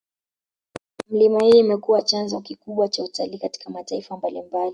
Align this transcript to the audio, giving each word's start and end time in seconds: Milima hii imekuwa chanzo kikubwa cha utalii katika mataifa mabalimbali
Milima 1.09 1.39
hii 1.45 1.59
imekuwa 1.59 2.01
chanzo 2.01 2.41
kikubwa 2.41 2.87
cha 2.87 3.03
utalii 3.03 3.37
katika 3.37 3.69
mataifa 3.69 4.15
mabalimbali 4.15 4.69